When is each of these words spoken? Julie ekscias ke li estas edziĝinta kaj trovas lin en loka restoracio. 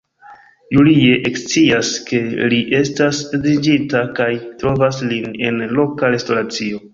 Julie 0.77 1.09
ekscias 1.29 1.91
ke 2.07 2.21
li 2.53 2.59
estas 2.77 3.19
edziĝinta 3.39 4.01
kaj 4.21 4.29
trovas 4.63 5.03
lin 5.13 5.31
en 5.51 5.63
loka 5.77 6.11
restoracio. 6.19 6.83